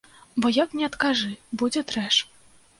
[0.45, 1.31] Бо як ні адкажы,
[1.63, 2.15] будзе трэш.